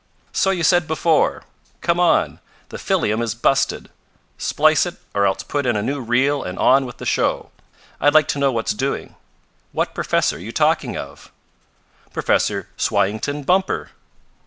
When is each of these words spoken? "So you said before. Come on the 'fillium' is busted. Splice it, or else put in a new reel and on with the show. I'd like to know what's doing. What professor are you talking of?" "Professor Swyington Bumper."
"So 0.33 0.49
you 0.49 0.63
said 0.63 0.87
before. 0.87 1.43
Come 1.81 1.99
on 1.99 2.39
the 2.69 2.77
'fillium' 2.79 3.21
is 3.21 3.35
busted. 3.35 3.87
Splice 4.39 4.87
it, 4.87 4.95
or 5.13 5.27
else 5.27 5.43
put 5.43 5.67
in 5.67 5.75
a 5.75 5.83
new 5.83 6.01
reel 6.01 6.41
and 6.41 6.57
on 6.57 6.87
with 6.87 6.97
the 6.97 7.05
show. 7.05 7.51
I'd 7.99 8.15
like 8.15 8.27
to 8.29 8.39
know 8.39 8.51
what's 8.51 8.73
doing. 8.73 9.13
What 9.73 9.93
professor 9.93 10.37
are 10.37 10.39
you 10.39 10.51
talking 10.51 10.97
of?" 10.97 11.31
"Professor 12.13 12.67
Swyington 12.79 13.45
Bumper." 13.45 13.91